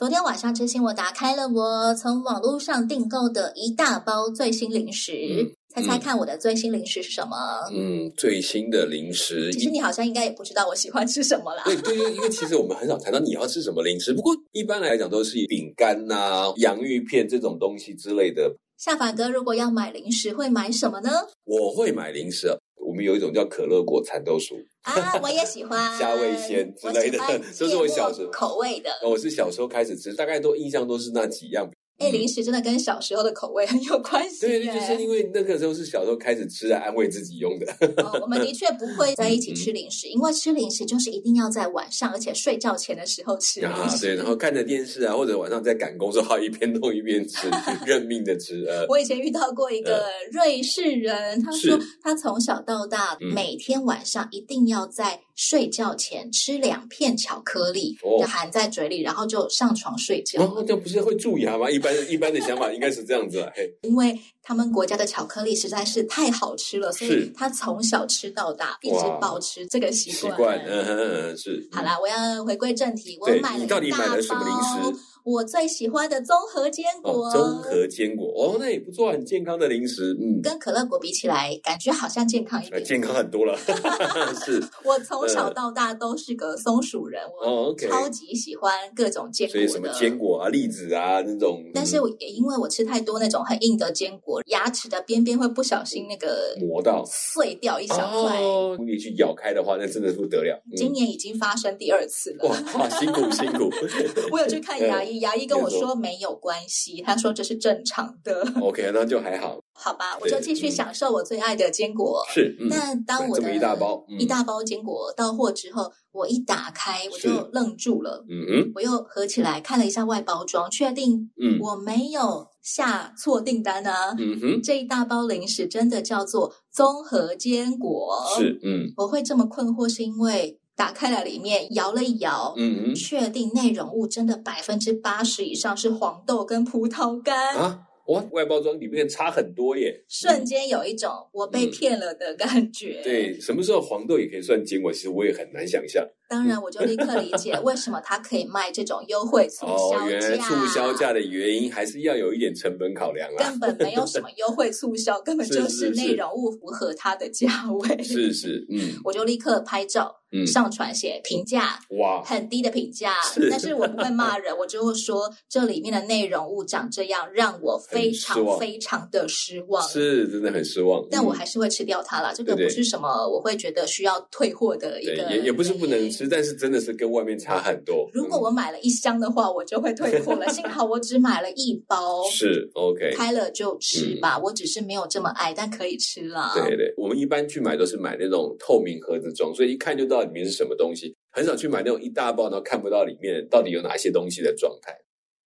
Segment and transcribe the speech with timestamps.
[0.00, 7.36] 昨天晚上，真心我打开了我从网络上订购的一大包最新零食，嗯、猜猜看我的最新零食是什么？
[7.70, 9.52] 嗯，最新的零食。
[9.52, 11.64] 其实你好像应该也不知道我喜欢吃什么啦。
[11.66, 18.56] 对对，因为其实我们很少谈到你要吃什么零食，不过一般来讲都是饼干呐、啊、洋芋片这种东西之类的。
[18.78, 21.10] 下凡哥，如果要买零食，会买什么呢？
[21.44, 22.48] 我会买零食。
[22.90, 27.18] 我们有一种叫可乐果蚕豆酥啊，我也喜欢 虾味鲜之类的，
[27.56, 28.90] 这 是我小时候口味的。
[29.08, 31.70] 我是小时候开始吃，大概都印象都是那几样。
[32.00, 34.46] 哎，零食真的跟小时候的口味很有关系。
[34.46, 37.66] 对，就是因为那个时候是小时候开始吃来安慰自己用的。
[37.98, 43.62] 哦，我们的确不会在一起吃零食，因为吃零食就是一定要在晚上，而且睡觉前的时候吃。
[43.66, 47.50] 啊，对，然后看着电视啊，或者晚上在赶工作，好，一边弄一边吃，
[47.84, 48.64] 认命的吃。
[48.88, 60.42] 我以前遇到过一个瑞士人，他说他从小到大每天晚上一定要在睡觉前吃两片巧克力，就含在嘴里，然后就上床睡觉。
[60.42, 61.70] 哦，这不是会蛀牙吗？
[61.70, 61.89] 一般。
[62.08, 70.32] 一般的想法应该是这样子啊，嘿，因为他们国家的巧克力实在是太好吃了，所以他从小吃到大，一直保持这个习惯。
[70.32, 71.68] 习惯，嗯嗯是。
[71.72, 74.92] 好啦，我要回归正题，我买了一大包。
[75.30, 80.12] 我最喜欢的综合坚果，哦、综合坚果哦，那也不错，很健康的零食。
[80.20, 83.56] 嗯，跟可乐果比起来，感觉好像健康一点，健康很多了。
[84.44, 91.62] 是，我从小到大都是个松鼠人，我超级喜欢各种坚果，所以什么坚果啊、栗子啊那种。
[91.72, 98.40] 但是我也因为我吃太多那种很硬的坚果，牙齿的边边会不小心那个磨到碎掉一小块。
[98.40, 100.60] 哦，你去咬开的话，那真的是不得了。
[100.76, 103.70] 今年已经发生第二次了，哇，辛苦辛苦。
[104.32, 105.19] 我有去看牙医。
[105.20, 108.46] 牙医跟我说没有关系，他说这是正常的。
[108.60, 109.58] OK，那就还好。
[109.72, 112.22] 好吧，我就继续享受我最爱的坚果。
[112.28, 118.22] 是，那当我的一大包一大包坚果到货之后，我一打开我就愣住了。
[118.28, 124.14] 嗯嗯，我又合起来看了一下外包装，确定嗯我没有下错订单啊。
[124.18, 128.22] 嗯哼，这一大包零食真的叫做综合坚果。
[128.36, 130.59] 是，嗯，我会这么困惑是因为。
[130.80, 137.80] 打开了里面摇了一摇，嗯嗯，确定内容物真的百分之八十以上是黄豆跟葡萄干啊！
[138.06, 143.02] 哇，外包装里面差很多耶，瞬间有一种我被骗了的感觉。
[143.02, 144.90] 嗯、对，什么时候黄豆也可以算坚果？
[144.90, 146.02] 其实我也很难想象。
[146.30, 150.04] 当然，我就立刻理解为什么他可以卖这种优惠促销价。
[150.04, 153.50] 哦，原来促销价的原因还是要有一点成本考量啊。
[153.50, 158.00] 根本没有什么优惠促销，根本就是内容物符合它的价位。
[158.04, 160.18] 是是，嗯，我就立刻拍照。
[160.32, 163.16] 嗯，上传写评价，哇，很低的评价，
[163.50, 171.04] 但是我不会骂人，我就会说这里面的内容物长这样，让我非常非常的失望，是真的很失望。
[171.10, 178.08] 但我还是会吃掉它啦，这个不是什么我会觉得需要退货的一个，也也不是不能吃，但是真的是跟外面差很多。
[178.12, 180.48] 如果我买了一箱的话，我就会退货了。
[180.48, 184.38] 幸好我只买了一包，是 OK，开了就吃吧。
[184.38, 186.52] 我只是没有这么爱，但可以吃啦。
[186.54, 190.20] 对对，我们一般去买都是买那种透明盒子装，所以一看就知道。
[190.20, 191.16] 里面是什么东西？
[191.32, 194.94] 很少去买那种一大包，然后看不到里面到底有哪些东西的状态。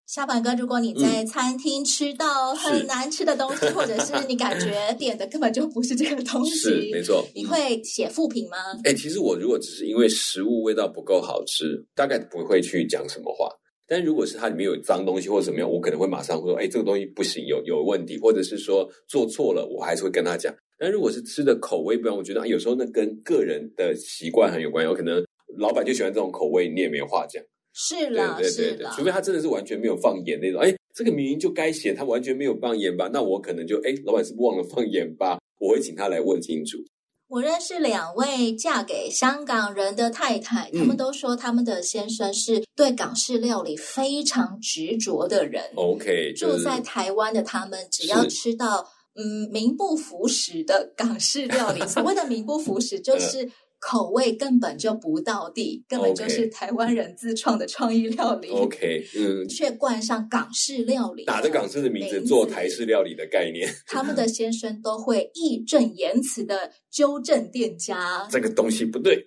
[0.07, 8.57] 下凡哥，如果你在餐厅吃到很难吃的东西，嗯、或者是你感觉点的根本就不是这个东西，是没错，你会写负评吗？
[8.85, 13.49] 哎、欸，其实我如果只是因为食物味道不够好吃，大概不会去讲什么话。
[13.87, 20.55] 但如果是它里面有脏东西或者怎么样，我可能会马上会说：“哎、欸，这个东西不行，有有问题。”或者是说做错了，我还是会跟他讲。
[20.79, 24.89] 但如果是吃的口味不一样，我觉得有时候那跟个人的习惯很有关系。
[24.89, 25.23] 有可能
[25.59, 27.43] 老板就喜欢这种口味，你也没话讲。
[27.77, 30.61] 是啦，对对对，对，啦除非他真的是完全没有放盐那种。
[30.61, 33.11] 哎，这个明明就该写，他完全没有放盐吧？
[33.13, 35.39] 那我可能就哎，老板是不忘了放盐吧？
[35.59, 36.79] 我会请他来问清楚。
[37.27, 45.65] 我认识两位嫁给香港人的太太，他们都说他们的先生是对港式料理非常执着的人。
[45.75, 48.89] OK，住在台湾的他们，只要吃到。
[49.17, 53.49] 嗯，名不符实的港式料理，所谓的名不符实，就是
[53.87, 58.49] 口味根本就不到地，根本就是台湾人自创的创意料理。
[58.49, 63.69] OK， 嗯，却冠上港式料理，打着港式的名字做台式料理的概念。
[63.87, 69.27] 他们的先生都会义正言辞的纠正店家，这个东西不对。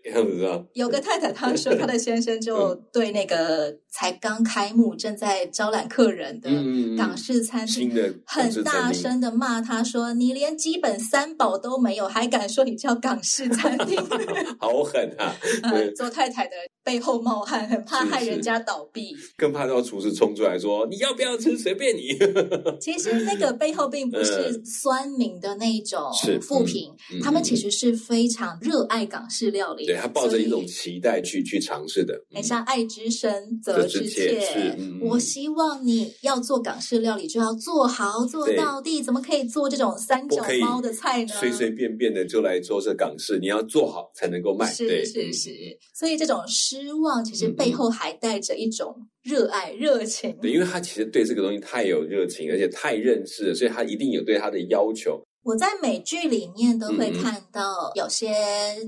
[0.71, 6.49] 有个太太她说，她的先生就对那个才刚开幕、正在招揽客人的
[6.97, 7.91] 港式餐厅，
[8.25, 13.99] 很大声的骂他说：“你连基本三宝都没有，还敢说你叫港式餐厅？”
[14.59, 15.35] 好狠啊！
[15.63, 16.51] 嗯， 做太太的
[16.87, 21.57] 背后冒汗，很怕害人家倒闭，更怕到厨师冲出来说：“你要不要吃？
[21.57, 22.17] 随便你。
[22.79, 25.99] ”其实那个背后并不是酸民的那种
[26.41, 32.17] 负评，嗯、他们其实是非常热爱港式料理，对，他抱着一种期待去去尝试的。
[32.33, 41.33] 很像爱之深责之切，我希望你要做港式料理就要做好做到底，怎么可以做这种三脚猫的菜呢？
[41.37, 44.65] 随随便便的就来做这港式，你要做好才能够卖。
[44.71, 45.51] 是对是是，
[45.93, 46.41] 所以这种
[46.81, 50.37] 失望其实背后还带着一种热爱、热情。
[50.41, 55.21] 对，因为他其实对这个东西太有热情，而且太认识了，所以他一定有对他的要求。
[55.43, 58.33] 我在美剧里面都会看到有些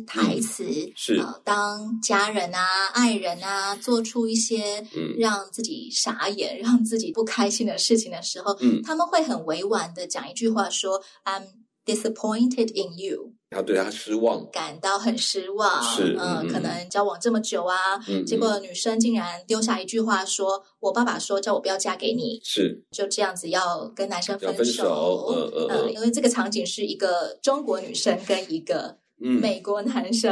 [0.06, 4.86] 台词，是当家人啊、爱人啊做出一些
[5.18, 11.44] 让自己傻眼、 让自己不开心的事情的时候，嗯他们会很委婉的讲一句话说：“I'm
[11.86, 15.82] disappointed in you。”他对他失望，感到很失望。
[15.84, 25.34] 是，嗯，可能交往这么久啊，结果女生竟然丢下一句话说：“我爸爸说叫我不要嫁给你。”是，就这样子要跟男生分手。
[25.34, 30.32] 嗯嗯，因为这个场景是一个中国女生跟一个美国男生，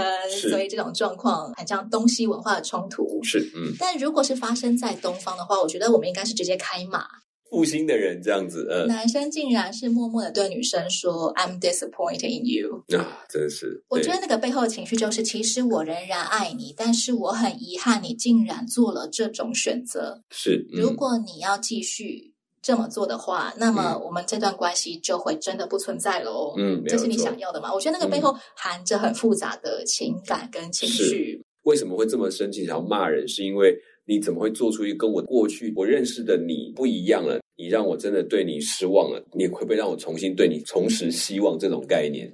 [0.49, 3.19] 所以这种状况很像东西文化的冲突。
[3.23, 3.73] 是，嗯。
[3.79, 7.05] 但如果是发生在东方的话，我觉得我们应该是直接开骂。
[7.49, 13.83] 负心的人这样子，嗯，男生竟然是默默的对女生说 “I'm disappointed in you”，啊，真是。
[13.87, 20.21] 我觉得那个背后的情绪就是，其实我仍然爱你，但是我很遗憾你竟然做了这种选择。
[20.29, 26.53] 是，嗯、如果你要继续这么做的话，那么我们这段关系就会真的不存在喽。
[26.57, 27.73] 嗯，这是你想要的吗？
[27.73, 31.41] 我觉得那个背后含着很复杂的情感跟情绪。
[31.63, 33.27] 为什么会这么生气，想要骂人？
[33.27, 33.73] 是因为。
[34.07, 37.39] 你怎么会做出一个跟我过去我认识的你不一样了？
[37.57, 39.21] 你让我真的对你失望了。
[39.33, 41.59] 你会不会让我重新对你重拾希望？
[41.59, 42.33] 这种概念。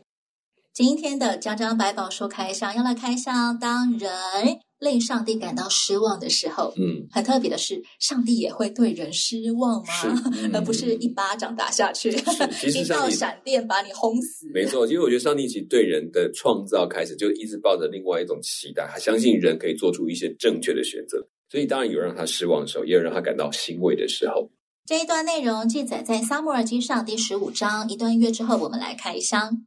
[0.74, 4.10] 今天的江江百宝说开箱要来开箱，当人
[4.80, 9.94] 令上帝感到失望的时候，嗯，很特别的是，上帝也会对人失望吗？
[10.44, 12.12] 嗯、 而不是一巴掌打下去，
[12.60, 14.48] 其实 一道闪电把你轰死。
[14.54, 21.24] 没错，其实我觉得上帝其实对人的创造开始就一直抱着另外一种期待，他相信人可以做出一些正确的选择。
[21.50, 24.50] 所以当然有让他失望的时候，也有让他感到欣慰的时候。
[24.86, 27.88] 这一段内容记载在《撒母耳记上》第十五章。
[27.88, 29.66] 一段音乐之后，我们来开箱。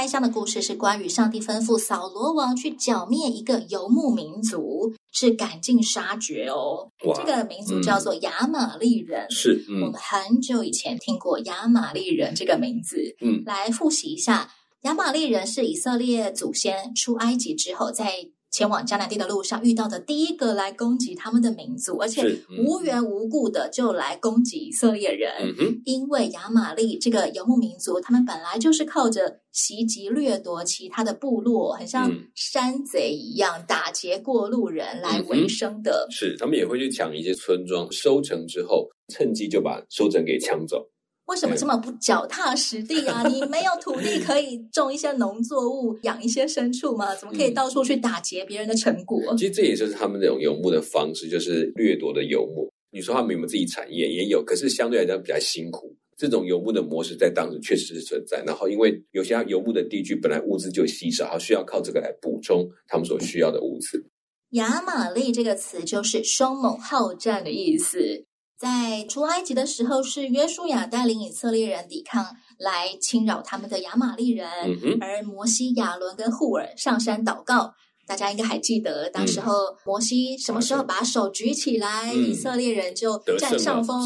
[0.00, 6.88] 开箱的故事是关于上帝吩咐扫罗王去剿灭一个游牧民族，是赶尽杀绝哦。
[7.14, 13.14] 这个民族叫做亚玛利人，嗯、是、嗯、我们很久以前听过亚玛利人这个名字。
[13.20, 14.50] 嗯，来复习一下，
[14.84, 18.30] 亚玛利人是以色列祖先出埃及之后在。
[18.50, 22.22] 前往迦南地的路上遇到的第一个来攻击他们的民族，而且
[22.58, 25.54] 无缘无故的就来攻击以色列人。
[25.58, 36.08] 嗯、因为亚玛力这个游牧民族，他们本来就是靠着袭击掠夺其他的部落，很像山贼一样、嗯、打劫过路人来为生的。
[36.10, 40.90] 是，他们也会去抢一些村庄，收成之后趁机就把收成给抢走。
[41.30, 43.22] 为什么这么不脚踏实地啊？
[43.30, 47.14] 你没有土地可以种一些农作物、养一些牲畜吗？
[47.14, 49.22] 怎么可以到处去打劫别人的成果？
[49.36, 52.68] 其实这也就是他们这种游牧的方式，就是掠夺的游牧。
[52.90, 54.08] 你说他们有没有自己产业？
[54.08, 55.96] 也有，可是相对来讲比较辛苦。
[56.16, 58.42] 这种游牧的模式在当时确实是存在。
[58.44, 64.04] 然后，因为有些游牧的地区本来物资就稀少，他需要靠这个来补充他们所需要的物资。
[64.50, 68.24] 亚玛力这个词就是凶猛好战的意思。
[68.60, 74.46] 在出埃及的时候，是约书亚带领以色列人抵抗来侵扰他们的亚玛力人，
[74.84, 77.72] 嗯、而摩西、亚伦跟户尔上山祷告。
[78.10, 79.52] 大家应该还记得，当时候
[79.86, 84.02] 摩西什么时候把手举起来，嗯、以色列人就占上风；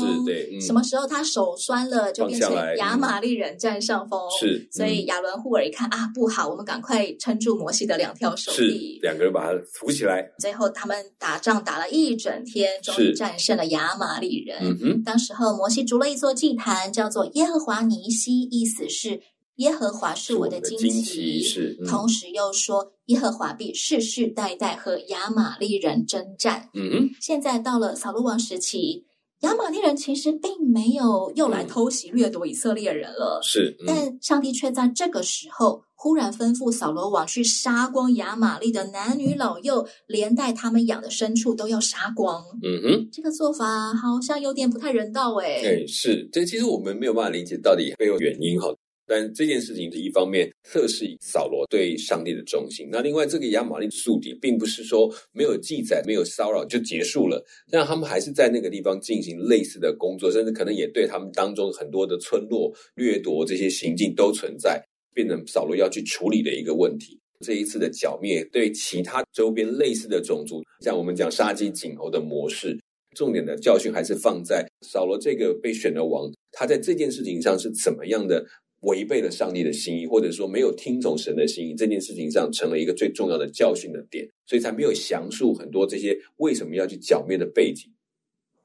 [0.61, 4.21] 什么时候他手酸了，就变成亚玛力人占上风。
[4.39, 10.23] 是，嗯、所以亚伦、户尔一看啊，不好，我们赶快撑住摩西的两条手臂，两个人把他扶起来。
[10.39, 14.59] 最后他们打仗打了一整天，终于战胜了亚玛力人。
[14.61, 19.23] 嗯、哼当时候摩西筑了一座祭坛，叫做耶和华尼西，意思是。
[19.57, 26.71] 耶和华是我的旌旗，是，嗯、同时又说耶和华必世世代代和亚玛利人征战。
[26.75, 29.05] 嗯哼，现在到了扫罗王时期，
[29.43, 42.43] 亚玛利人其实并没有又来偷袭掠夺以色列人了，是，嗯、但上帝却在这个时候忽然吩咐扫罗王去杀光亚玛利的男女老幼，连带他们养的牲畜都要杀光。
[42.61, 45.63] 嗯哼，这个做法好像有点不太人道哎。
[45.63, 48.75] 对，是，这其实我们没有办法理解到底背后原因哈。
[49.07, 52.89] 但这件事情是一方面测试扫罗对上帝的忠心。
[52.91, 64.83] 那另外，这个亚玛力宿敌并不是说没有记载、没有骚扰就结束了，但他们还是在那个地方进行类似的工作，甚至可能也对他们当中很多的村落掠夺这些行径都存在，
[65.15, 67.19] 变成扫罗要去处理的一个问题。
[67.41, 72.79] 这一次的剿灭对其他周边类似的种族，像我们讲杀鸡儆猴的模式，
[73.15, 78.43] 重点的教训还是放在扫罗这个被选的王，他在这件事情上是怎么样的。
[78.85, 87.91] 违背了上帝的心意，或者说没有听从神的心意，这件事情上成了一个最重要的教训的点，所以才没有详述很多这些为什么要去剿灭的背景。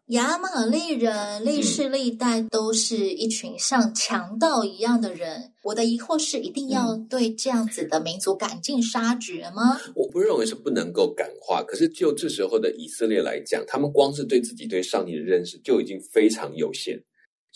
[0.07, 9.79] 亚玛力人历世历代都是一群像强盗一样的人，嗯、我的疑惑是：一定要对这样子的民族赶尽杀绝吗？
[9.93, 16.99] 我不认为是不能够感化，可是就这时候的以色列来讲，他们光是对自己对上帝的认识就已经非常有限。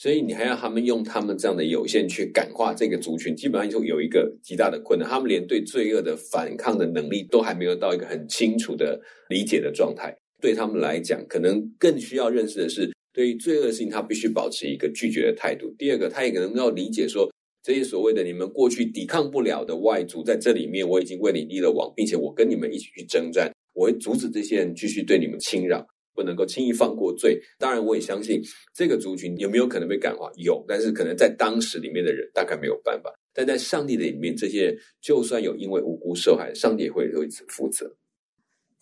[0.04, 5.08] 所以你还要他们用他们这样的有限去感化这个族群，基本上就有一个极大的困难。
[5.08, 10.14] 他们连对罪恶的反抗的能力都还没有到一个很清楚的理解的状态。
[10.42, 15.74] 对他们来讲，可能更需要认识的是，对于罪恶的事情，他必须保持一个拒绝的态度。
[15.80, 17.32] 第二个，他也可能要理解说，
[17.64, 25.88] 这些所谓的你们过去抵抗不了的外族，在这里面我已经为你立了王，并且我跟你们一起去征战，我会阻止这些人继续对你们侵扰。
[26.14, 27.42] 不能够轻易放过罪。
[27.58, 28.42] 当然，我也相信
[28.74, 30.32] 这个族群有没有可能被感化？
[30.36, 33.12] 有，但是可能在当时里面的人大概没有办法。
[33.34, 37.96] 但在上帝的里面，这些人就算有因为无辜受害，上帝也会为此负责。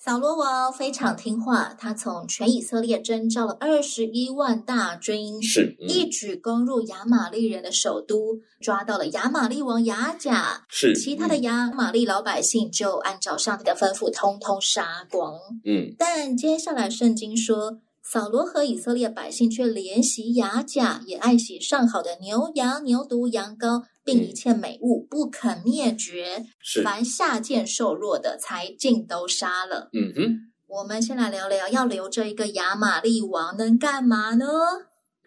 [0.04, 15.36] 扫罗王非常听话，他从全以色列征召了二十一万大军，是、嗯、一举攻入亚玛利人的首都，抓到了亚玛利王亚甲，是其他的亚玛利老百姓就按照上帝的吩咐，通通杀光。
[15.64, 23.84] 嗯，但接下来圣经说，扫罗和以色列百姓却怜惜雅甲，也爱惜上好的牛羊、牛犊、羊羔。
[24.04, 29.92] 并一切美物不肯灭绝，是凡下贱瘦弱的，才尽都杀了。
[29.94, 34.48] 嗯哼，我们先来聊聊，要留着一个亚玛力王能干嘛呢？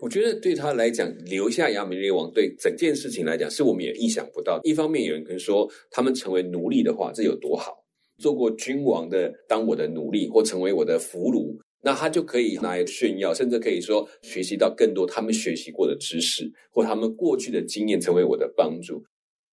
[0.01, 4.59] 我觉得对他来讲，留下亚玛力王对整件事情来讲，是我们也意想不到。
[4.65, 7.73] 一方面，有人可能说，他们成为奴隶的话，这有多好？
[8.19, 11.57] 做过君王的，当我的奴隶，或成为我的俘虏。
[11.85, 19.05] 那他就可以拿来炫耀，甚至可以说学习到更多他们学习过的知识，或他们过去的经验成为我的帮助。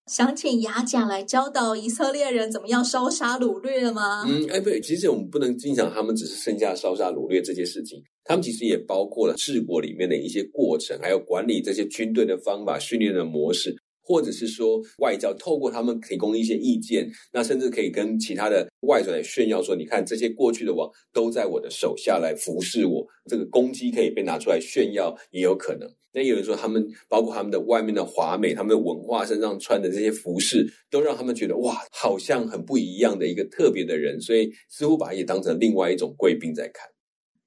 [0.08, 4.26] 想请雅甲来教导以色列人怎么样烧杀掳掠吗？
[4.28, 13.76] 嗯，哎，不，其实我们不能经常他们只是剩下烧杀掳掠这些事情，他们其实也包括了治国里面的一些过程，还有管理这些军队的方法、训练的模式。
[14.12, 25.90] 或者是说外交，透过他们提供一些意见，那甚至可以跟其他的外族来炫耀说：“你看，这些过去的王都在我的手下来服侍我。”这个攻击可以被拿出来炫耀，也有可能。
[26.12, 36.86] 那有人说，他们包括他们的外面的华美，他们的文化，身上穿的这些服饰，都让他们觉得哇，好像很不一样的一个特别的人，所以似乎把也当成另外一种贵宾在看。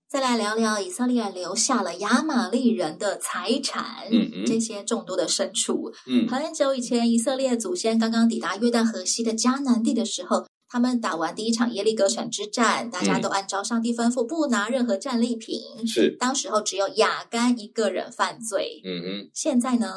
[0.08, 5.92] 再来聊聊以色列留下了亚玛力人的财产，嗯嗯，这些众多的牲畜。
[6.06, 15.58] 嗯，很久以前，以色列祖先刚刚抵达约旦河西的迦南地的时候，他们打完第一场耶利哥城之战，大家都按照上帝吩咐不拿任何战利品。
[15.84, 18.80] 是，当时候只有亚干一个人犯罪。
[18.84, 19.92] 嗯嗯，现在呢？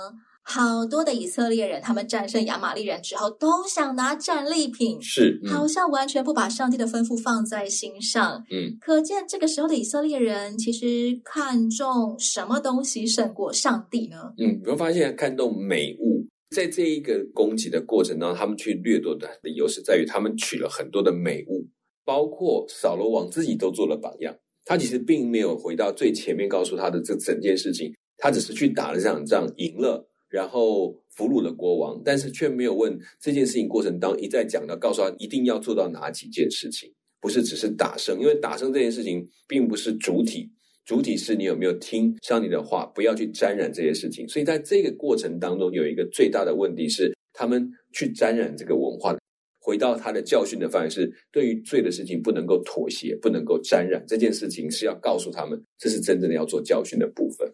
[0.50, 8.42] 好多的以色列人，他们战胜亚玛力人之后，都想拿战利品，是、嗯、好像完全不把上帝的吩咐放在心上。
[8.50, 14.34] 嗯，可见这个时候的以色列人其实看重什么东西胜过上帝呢？
[14.38, 16.25] 嗯，你会发现看重美物，
[16.56, 21.68] 在这一个攻击的过程当中，他们去掠夺的理由是在于他们取了很多的美物，
[22.06, 24.34] 包括扫罗王自己都做了榜样。
[24.63, 30.08] 他其实并没有回到最前面告诉他的这整件事情，他只是去打了这场仗，赢了。
[30.30, 36.92] 然后俘虏了国王，但是却没有问这件事情过程当中一再讲到，告诉他一定要做到哪几件事情，
[37.22, 40.52] 不是只是打胜，因为打胜这件事情并不是主体，
[40.86, 44.28] 主体是你有没有听上帝的话，不要去沾染这些事情。
[44.28, 49.16] 所以在这个过程当中，有一个最大的问题是，他们去沾染这个文化，
[49.60, 57.52] 回到他的教训的范围是，对于罪的事情不能够妥协，不能够沾染这件事情，是要告诉他们，这是真正的要做教训的部分。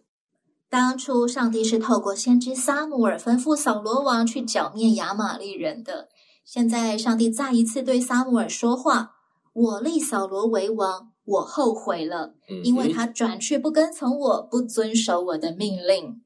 [0.74, 6.08] 当初上帝是透过先知撒母耳吩咐扫罗王去剿灭亚玛力人的。
[6.44, 9.12] 现在上帝再一次对撒母耳说话
[9.54, 16.20] ：“我立扫罗为王，我后悔了，因为他转去不跟从我，不遵守我的命令。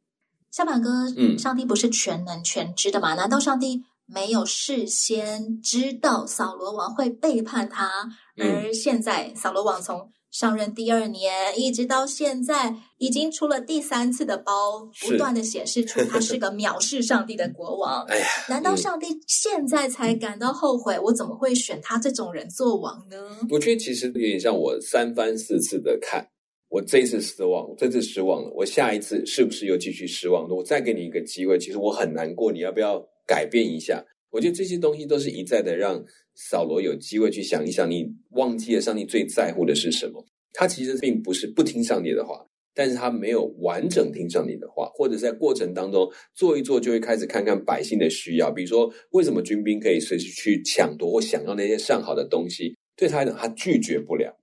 [0.50, 3.12] 小马哥，嗯，上帝不是全能全知的吗？
[3.12, 8.08] 难道上帝没有事先知道扫罗王会背叛他？
[8.38, 18.04] 而现在扫罗王从上任第二年，一直到现在，已经出了第三次的包，不断的显示出他是个藐视上帝的国王。
[18.08, 20.98] 哎呀，难道上帝现在才感到后悔？
[20.98, 23.16] 我怎么会选他这种人做王呢？
[23.50, 26.28] 我觉得其实有点像我三番四次的看，
[26.68, 30.46] 我这次失望，这次失望了，我下一次是不是又继续失望？
[30.50, 34.04] 我再给你一个机会，其实我很难过，你要不要改变一下？
[34.30, 36.04] 我觉得这些东西都是一再的让
[36.34, 40.24] 扫罗有机会去想一想，你忘记了上帝最在乎的是什么？
[40.52, 42.44] 他其实并不是不听上帝的话，
[42.74, 54.34] 但是他没有完整听上帝的话，或者在过程当中做一做，就会开始看看百姓的需要，比如说为什么军兵可以随时去抢夺或想要那些上好的东西，对他来讲他拒绝不了。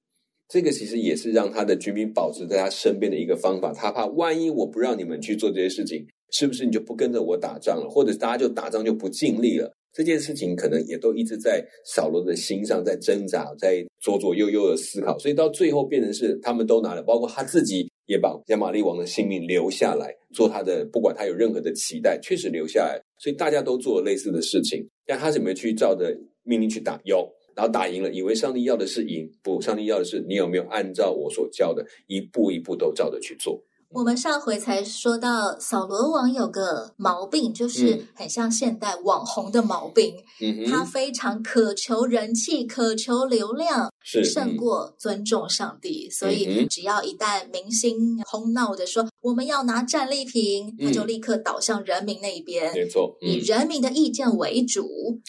[0.47, 6.05] 这个其实也是让他的军兵保持在他身边的一个方法，他怕万一我不让你们去做这些事情，
[6.37, 9.71] 是不是你就不跟着我打仗了，或者大家就打仗就不尽力了？
[9.93, 24.85] 这件事情可能也都一直在扫罗的心上，在挣扎，在左左右右的思考，所以到最后变成是他们都拿了，包括他自己也把亚玛利王的性命留下来做他的，不管他有任何的期待，确实留下来，所以大家都做了类似的事情。
[25.05, 26.13] 但他怎么去照着
[26.43, 26.99] 命令去打？
[27.05, 27.25] 有，
[27.55, 33.63] 然后打赢了，以为上帝要的是赢，不，上帝要的是你有没有按照我所教的一步一步都照着去做。
[33.95, 40.13] 我们上回才说到，扫罗王有个毛病，就是很像现代网红的毛病。
[40.41, 46.09] 嗯，他非常渴求人气，渴求流量，是胜过尊重上帝。
[46.09, 54.85] 所以，只要一旦明星哄闹的说我们要拿战利品，他就立刻倒向人民那一边，没错，以人民的意见为主，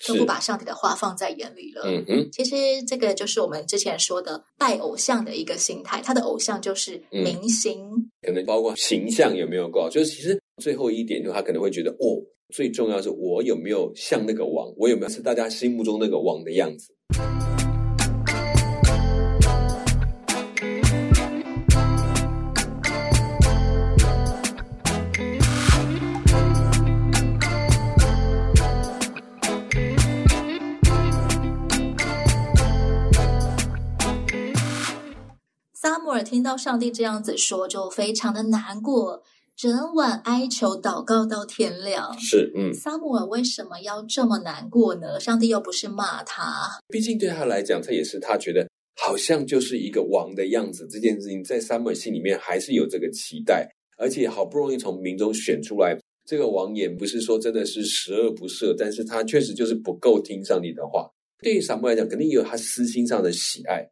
[0.09, 1.83] 都不把上帝的话放在眼里了。
[1.85, 8.11] 嗯哼，其实这个就是我们之前说的拜偶像的一个心态，他的偶像就是明星。
[8.27, 12.17] 可能包包括形象有没有够，就是其实最后一点，就他可能会觉得哦，
[12.55, 16.96] 最重要是我有没有像那个王，我有没有是大家心目中那个王的样子。
[36.23, 39.23] 听到上帝这样子说，就非常的难过，
[39.57, 42.19] 整晚哀求祷告到天亮。
[42.19, 45.19] 是，嗯，撒母耳为什么要这么难过呢？
[45.19, 48.69] 上帝又不是骂他，毕竟对他来讲，他也是他觉得
[49.01, 50.87] 好像就是一个王的样子。
[50.91, 61.09] 这件事情在撒母耳心里面还是有这个期待，而且好不容易从民中选出来这个王，也不是说真的是十恶不赦，但是他确实就是不够听上帝的话。
[61.43, 63.87] 对于撒母耳来讲，肯定也有他私心上的喜爱。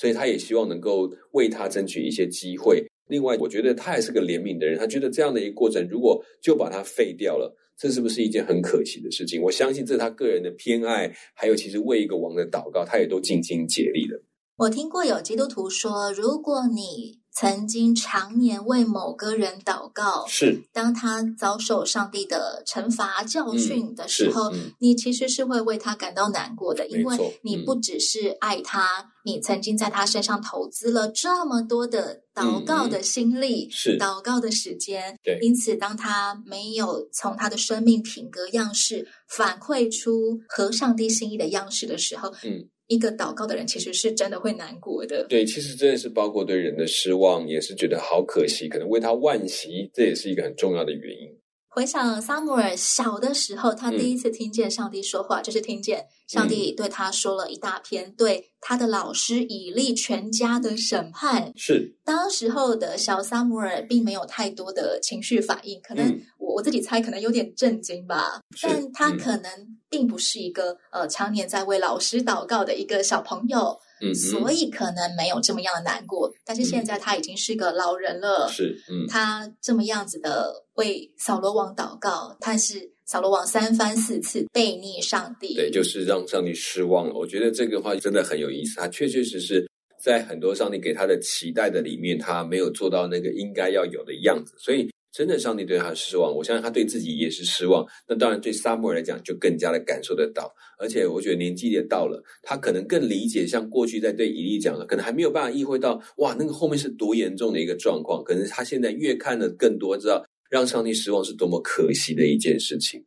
[0.00, 2.82] 所以他也希望能够为他争取一些机会。
[3.08, 9.42] 另外，我觉得他也是个怜悯的人，他觉得这样的一个过程，如果就把他废掉了，这是不是一件很可惜的事情？
[9.42, 14.18] 我相信这是他个人的偏爱，还有其实为一个王的祷告，他也都尽心竭力的。
[14.56, 20.62] 我听过有基督徒说，如果你曾经常年为某个人祷告，是。
[20.72, 24.58] 当他遭受上帝的惩罚教训的时候，嗯。
[24.58, 33.98] 嗯、你其实是会为他感到难过的，因为你不只是爱他，嗯、你曾经在他身上投资了这么多的祷告的心力，嗯、是。
[33.98, 42.68] 祷告的时间，对，因此当他没有从他的生命品格样式反馈出合上帝心意的样式的时候，嗯。
[42.90, 45.24] 一个祷告的人，其实是真的会难过的。
[45.28, 51.30] 对，其实真的是包括对人的失望，也是觉得好可惜，可能为他惋惜，这也是一个很重要的原因。
[51.72, 61.52] 回想撒母耳小的时候，他第一次听见上帝说话，嗯、就是听见上帝对他说了一大篇对他的老师以利全家的审判。
[61.56, 66.20] 是当时候的小撒母耳，并没有太多的情绪反应，可能
[66.60, 68.38] 我我自己猜，可能有点震惊吧。
[68.60, 69.50] 但他可能
[69.88, 73.80] 并不是一个呃常年在为老师祷告的一个小朋友。
[74.02, 78.48] 嗯，所以可能没有这么样的难过，但是现在他已经是个老人了。
[78.48, 87.14] 是，嗯，他这么样子的为扫罗王祷告，但是扫罗王三番四次背逆上帝，对，就是让上帝失望了。
[87.14, 89.66] 我觉得这个话真的很有意思，他确确实实
[90.02, 94.90] 在很多上帝给他的期待的里面，他没有做到那个应该要有的样子，所以。
[95.12, 97.84] 真的，上帝对他失望，我相信他对自己也是失望。
[98.06, 100.54] 那当然，对撒母耳来讲，就更加的感受得到。
[100.78, 108.22] 而且，我觉得年纪也到了，他可能更理解，像过去在对以利讲的，可能还没有办法意会到，哇，那个后面是多严重的一个状况。
[108.22, 113.04] 可能他现在越看的更多，知道让上帝失望是多么可惜的一件事情。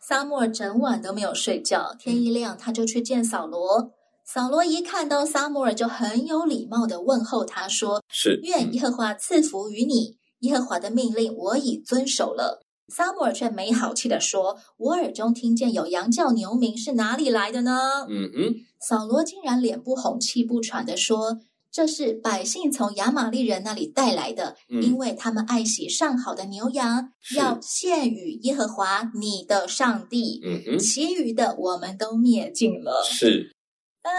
[0.00, 3.92] 撒母耳整晚都没有睡觉，天一亮他就去见扫罗。
[4.24, 10.16] 扫罗一看到撒母耳，就很有礼貌的问候他说：“是，愿耶和华赐福于你。
[10.44, 17.80] 耶和华的命令我已遵守了。”撒母耳却没好气地说：“我耳中听见有羊叫牛鸣，是哪里来的呢？”
[18.12, 21.38] 嗯哼，扫罗竟然脸不红气不喘地说
[21.72, 30.42] ：“这是百姓从亚玛利人那里带来的，嗯、因为他们爱惜上好的牛羊，要献与耶和华你的上帝。
[30.44, 33.56] 嗯哼，其余的我们都灭尽了。”是，
[34.02, 34.12] 嗯，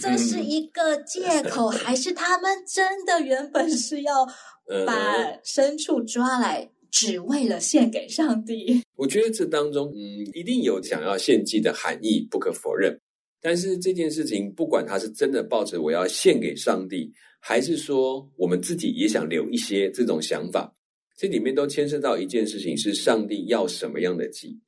[0.00, 4.26] 这是 一个借口，还是他们真的原本是要
[4.86, 6.70] 把牲畜抓来？
[6.92, 13.00] 只为了献给上帝， 我觉得这当中，嗯，一定有想要献祭的含义，不可否认。
[13.40, 20.74] 但是这件事情，不管他是真的抱着我要献给上帝，还是说我们自己也想留一些这种想法，
[21.16, 24.58] 这里面都牵涉到一件事情：是上帝要什么样的祭？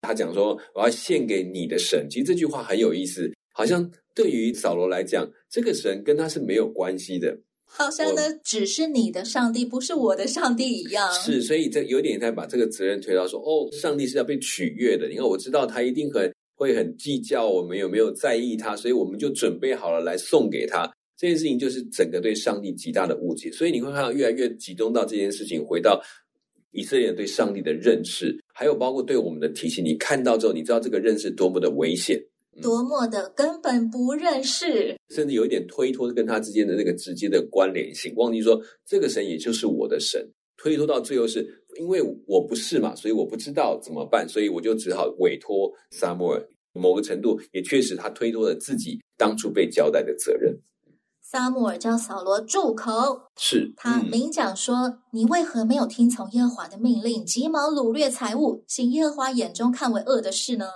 [0.00, 7.38] 他讲说我要献给你的神，其实这句话很有意思，好像对于扫罗来讲，这个神跟他是没有关系的。
[7.68, 11.12] 好像呢，只是你的上帝，不是我的上帝一样。
[11.12, 15.06] 是，所以这有点在把这个责任推到说，哦，上帝是要被取悦的。
[15.08, 20.90] 你看，我知道他一定很会很计较我们有没有在意他，所以我们就准备好了来送给他。
[21.18, 23.50] 这件事情就是整个对上帝极大的误解。
[23.50, 26.00] 所以你会看到越来越集中到这件事情，回到
[26.70, 29.84] 以色列人对上帝的认识，还有包括对我们的提醒。
[29.84, 32.18] 你看到之后，你知道这个认识多么的危险。
[32.62, 41.46] 多么的根本不认识，甚至有一点推脱跟他之间的那个直接的关联性，忘记说这个神也就是我的神，推脱到最后是
[41.78, 46.48] 因为我不是嘛，所以我不知道怎么办，所以我就只好委托撒母耳。
[46.72, 50.54] 某个程度也确实他推脱了自己当初被交代的责任。
[51.22, 60.66] 撒母耳叫扫罗住口，是他明讲说：“嗯、你为何没有听从耶和华的命令，急忙掳掠财物，行耶和华眼中看为恶的事呢？”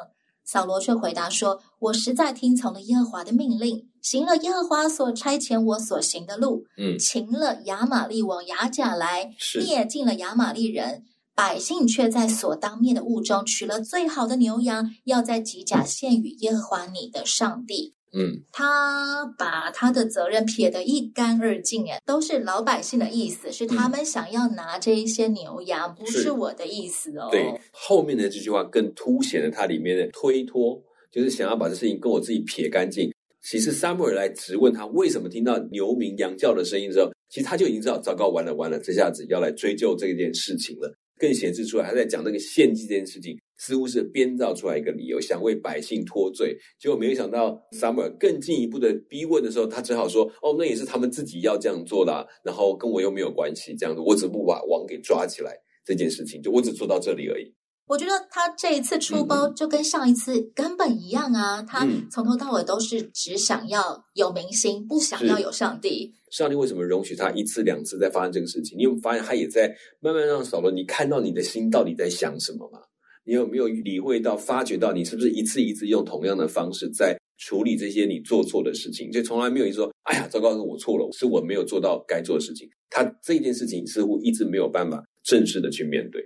[0.44, 9.30] 扫罗却回答说：“我实在听从了耶和华的命令，行了耶和华所差遣我所行的路，嗯，擒了亚玛利王亚甲来，
[9.64, 27.28] 灭尽了亚玛利人，百姓却在所当灭的物中取了最好的牛羊，要在吉甲献与耶和华你的上帝。”嗯，他把他的责任撇得一干二净，哎，都是老百姓的意思，是他们想要拿这一些牛羊，嗯、不是我的意思哦。
[27.30, 33.12] 对，后面的这句话更凸显了他里面的推脱，就是想要把这事情跟我自己撇干净。
[33.42, 40.92] 其实撒母耳来质问他为什么听到牛鸣羊叫的声音之后，其实他就已经知道，糟糕，完了完了，这下子要来追究这件事情了。
[41.18, 46.56] 更显示出来，他在讲那个献祭这件事情，似乎是编造出来一个理由，想为百姓脱罪。
[46.80, 53.76] 结果没有想到，，Summer 更进一步的逼问的时候，他只好说：“哦，那也是他们自己要这样做的啊，然后跟我又没有关系。
[53.76, 57.54] 这样子，我只不把王给抓起来这件事情，就我只做到这里而已。”
[57.86, 61.60] 我觉得他这一次出包就跟上一次根本一样啊！
[61.60, 66.14] 他从头到尾都是只想要有明星，不想要有上帝。
[66.30, 68.78] 上帝为什么容许他一次两次在发生这个事情？
[68.78, 72.78] 你有没有发现他也在慢慢让扫罗，你看到你的心到底在想什么吗？
[73.24, 79.10] 你有没有理会到、发觉到，你是不是一次一次用同样的方式在处理这些你做错的事情？
[79.10, 82.68] 就从来没有一说，哎呀，糟糕，是我错了，是我没有做到该做的事情。
[82.88, 86.22] 他这件事情似乎一直没有办法正式的去面对。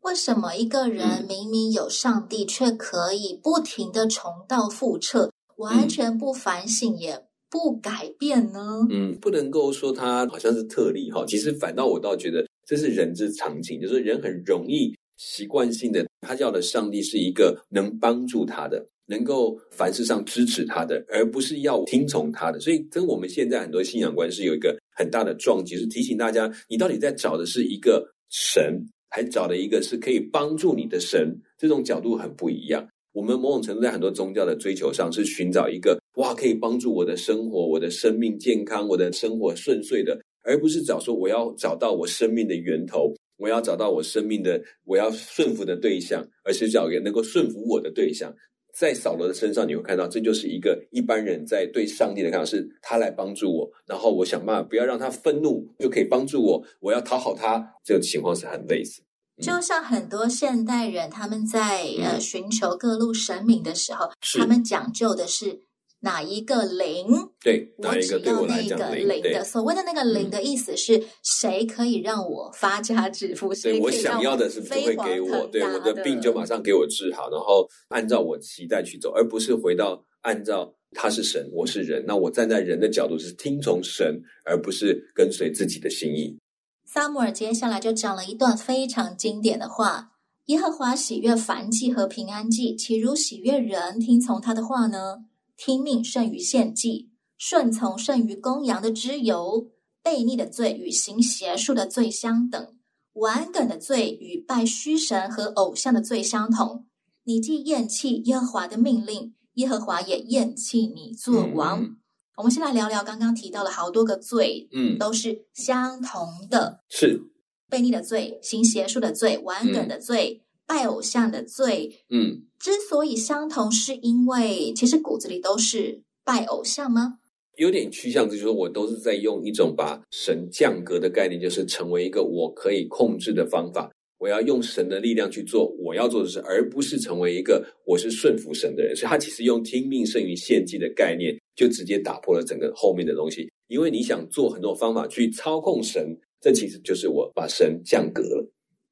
[0.00, 8.80] 为什么一个人明明有上帝，却可以不停的重蹈覆辙，完全不反省也不改变呢？
[8.90, 11.24] 嗯，不能够说他好像是特例哈。
[11.26, 22.58] 其实反倒我倒觉得这是人之常情，就是人很容易习惯性的，他叫的上帝是一个能帮助他的，能够凡事上支持他的，而不是要听从他的。
[22.58, 28.82] 所以跟我们现在很多信仰观是有一个很大的撞击，是提醒大家，你到底在找的是一个神。
[29.12, 32.88] 还找了一个是可以帮助你的神，这种角度很不一样。
[33.12, 48.32] 我们某种程度在很多宗教的追求上是寻找一个哇，可以帮助我的生活、我的生命健康、我的生活顺遂的，而不是找说我要找到我生命的源头，我要找到我生命的我要顺服的对象，而是找一个能够顺服我的对象。
[48.72, 56.62] 在扫罗的身上，你会看到，这就是一个一般人在对上帝的看法，是他来帮助我，然后我想办法不要让他愤怒，就可以帮助我。
[56.78, 59.02] 我要讨好他，这个情况是很类似。
[59.42, 65.62] 就像很多现代人，他们在呃寻求各路神明的时候，他们讲究的是。
[66.00, 67.06] 哪一个灵？
[67.42, 69.44] 对，我只要那个灵的。
[69.44, 73.54] 所谓的那个灵的意思是，谁可以让我发家致富？
[73.54, 82.02] 对，我想要的是不会给我，对我的病就马上给我治好，然后按照我期待去走，而不是回到按照他是神，我是人。
[82.06, 86.38] 那我站在人的角度是听从神，而不是跟随自己的心意。
[86.86, 90.12] 撒母耳接下来就讲了一段非常经典的话：
[90.46, 95.18] 耶和华喜悦凡祭和平安祭，岂如喜悦人听从他的话呢？
[95.62, 99.68] 听命胜于献祭，顺从胜于公羊的脂油。
[100.02, 102.74] 悖逆的罪与行邪术的罪相等，
[103.12, 106.86] 顽梗的罪与拜虚神和偶像的罪相同。
[107.24, 111.82] 你既厌弃耶和华的命令，耶和华也厌弃你做王。
[111.82, 111.96] 嗯、
[112.38, 117.20] 我们先来聊聊刚刚提到了好多个罪，嗯，都是相同的，是
[117.68, 121.90] 悖逆的罪、行邪术的罪、顽梗的罪、嗯、拜偶像的罪。
[122.10, 127.18] 嗯，之所以相同，是因为其实骨子里都是拜偶像吗？
[127.56, 133.90] 有点趋向，就是说我都是在用一种把神降格的概念，就是成为一个我可以控制的方法。
[134.18, 138.94] 我要用神的力量去做我要做的事，而不是成为一个我是顺服神的人。
[138.94, 143.50] 所以，他其实用听命胜于献祭的概念，就直接打破了整个后面的东西。
[143.66, 148.46] 因为你想做很多方法去操控神，这其实就是我把神降格了，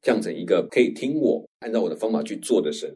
[0.09, 2.89] 降成一个可以听我按照我的方法去做的神。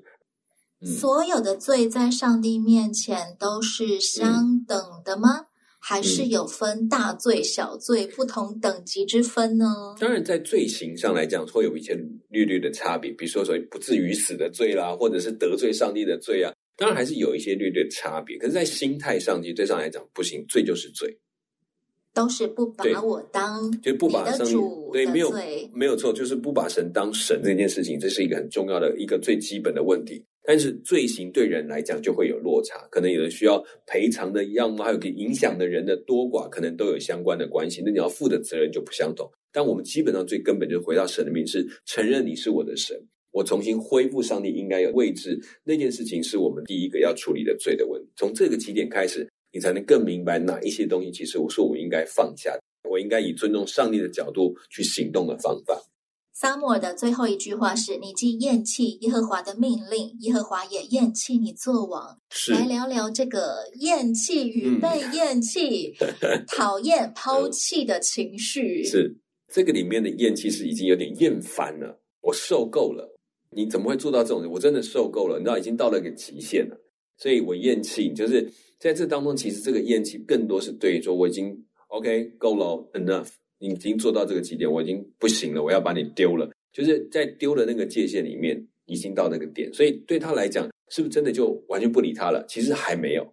[0.80, 5.28] 嗯、所有的罪在上帝面前都是相等的吗？
[5.40, 5.46] 嗯
[5.84, 9.66] 还是有分大罪、小罪不同等级之分呢？
[9.98, 11.92] 当然，在罪行上来讲，会有一些
[12.28, 13.10] 略略的差别。
[13.10, 18.38] 比如说，所谓不至于死的罪啦，或者是得罪上帝的罪啊，当然还是有一些略略的差别。
[18.38, 21.18] 可是，在心态上，其实对上来讲，不行，罪就是罪，
[22.14, 25.32] 都是不把我当就不把神主对，没有
[25.72, 30.24] 没有错，就是不把神当神这件事情，这是一个很重要的一个最基本的问题。
[30.44, 37.80] 但是罪行对人来讲就会有落差，可能有人需要赔偿的样貌，还有给影响的人的多寡，可能都有相关的关系。
[37.84, 39.30] 那你要负的责任就不相同。
[39.52, 45.40] 但我们基本上最根本就是回到神的名，是承认你是我的神，我重新恢复上帝应该有位置。
[45.62, 48.08] 那件事情是我们第一个要处理的罪的问题。
[48.16, 55.80] 从这个起点开始，你才能更明白哪一些东西其实我说我应该放下，我应该以尊重上帝的角度去行动的方法。
[56.34, 62.52] 撒母耳的最后一句话是：“你既厌弃耶和华的命令，耶和华也厌弃你作王。”是。
[62.52, 68.82] 来聊聊这个厌弃与被厌弃、嗯、 讨厌、抛弃的情绪。
[68.82, 69.14] 是
[69.52, 73.14] 这个里面的厌弃是已经有点厌烦了，我受够了。
[73.54, 74.50] 你怎么会做到这种？
[74.50, 76.76] 我真的受够了，你知道已经到了一个极限了，
[77.18, 78.10] 所以我厌弃。
[78.14, 78.50] 就是
[78.82, 83.28] 在这当中，其实这个厌弃更多是对于说我已经 OK 够了，enough。
[83.60, 86.50] 你已经做到这个极点，我已经不行了，我要把你丢了。
[86.72, 92.44] 就是在丢的那个界限里面，已经到那个点，所以对他来讲，是不是真的就完全不理他了？
[92.48, 93.24] 其实还没有，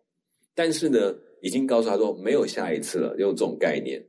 [0.54, 4.06] 但是呢，已经告诉他说没有下一次了，用这种概念。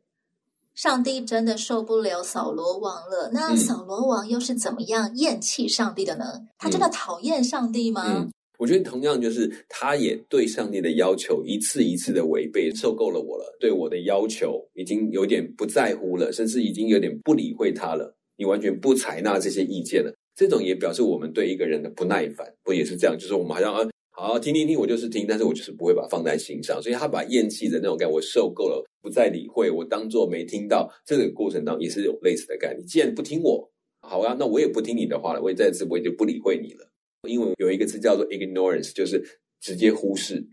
[0.75, 6.25] 上帝真的受不了扫罗王了，那扫罗王又是怎么样厌弃上帝的呢？
[6.35, 8.05] 嗯、他真的讨厌上帝吗？
[8.07, 18.15] 嗯我觉得同样就是，他也对上帝的要求一次一次的违背，受够了我了，对我的要求已经有点不在乎了，甚至已经有点不理会他了。
[18.37, 23.17] 你完全不采纳这些意见了，这种也表示我们对一个人的不耐烦，不也是这样？
[23.19, 26.83] 就是我们好像啊，好听听听，我就是听，但是我就是不会把它放在心上。
[26.83, 30.87] 所以他把厌弃的那种感，我受够了，不再理会，我当做没听到。
[31.07, 32.77] 这个过程当中也是有类似的感。
[32.79, 32.85] 你。
[32.85, 33.71] 既然不听我，
[34.03, 36.90] 好啊，那我也不听你的话了，我也再次我也就不理会你了。
[37.29, 40.49] 英文有一个词叫做 ignorance，就是直接忽视，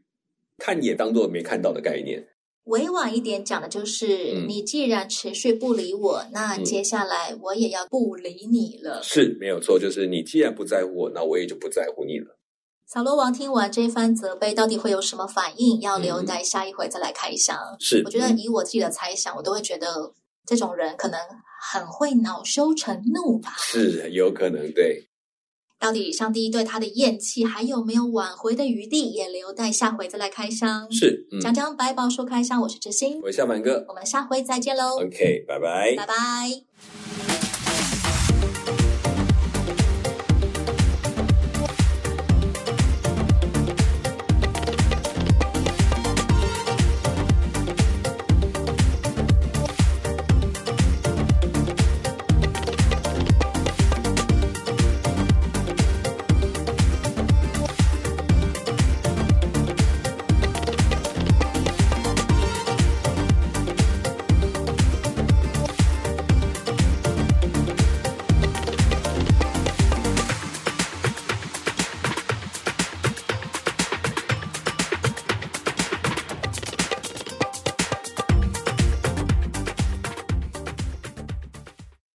[0.58, 2.28] 看也当做没看到的概念。
[2.66, 9.02] 委婉一点讲的就是，嗯、你既然持续不理我，那接下来我也要不理你了。
[9.02, 12.38] 是没有错，就是你既然不在乎我，那我也就不在乎你了。
[12.86, 15.80] 扫罗王听完这一番责备，到底会有什么反应？
[15.80, 17.58] 要留待下一回再来开箱。
[17.80, 20.14] 是，我觉得以我自己的猜想，我都会觉得
[20.46, 21.18] 这种人可能
[21.62, 23.56] 很会恼羞成怒吧。
[23.58, 25.07] 是有可能，对。
[25.80, 29.12] 到底上帝对他的厌弃还有没有挽回的余地？
[29.12, 30.92] 也留待下回再来开箱。
[30.92, 34.96] 是，讲讲百宝书开箱，我是知心，我是夏满哥，我们下回再见喽。
[34.98, 36.97] OK，拜拜，拜拜。